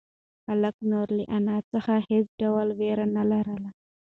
هلک 0.47 0.77
نور 0.91 1.07
له 1.17 1.23
انا 1.37 1.57
څخه 1.71 1.93
هېڅ 2.09 2.27
ډول 2.41 2.67
وېره 2.79 3.05
نه 3.15 3.23
لري. 3.31 3.67